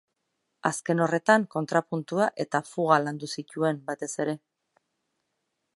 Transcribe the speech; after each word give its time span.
Azken 0.69 1.03
horretan 1.05 1.43
kontrapuntua 1.55 2.29
eta 2.45 2.63
fuga 2.71 2.99
landu 3.05 3.31
zituen, 3.35 3.83
batez 3.91 4.13
ere. 4.27 4.37